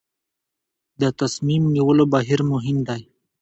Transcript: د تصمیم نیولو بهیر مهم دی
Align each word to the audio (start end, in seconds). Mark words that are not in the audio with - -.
د 1.01 1.03
تصمیم 1.19 1.63
نیولو 1.75 2.03
بهیر 2.13 2.41
مهم 2.51 2.77
دی 2.87 3.01